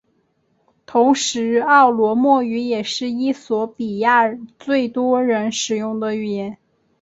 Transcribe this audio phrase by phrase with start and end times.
[0.87, 6.57] 同时奥罗莫语也是衣索比亚最多人使用的语言。